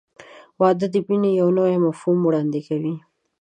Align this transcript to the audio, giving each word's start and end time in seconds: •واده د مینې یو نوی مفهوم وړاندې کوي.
•واده 0.59 0.87
د 0.93 0.95
مینې 1.07 1.31
یو 1.41 1.47
نوی 1.57 1.75
مفهوم 1.85 2.19
وړاندې 2.23 2.59
کوي. 2.67 2.95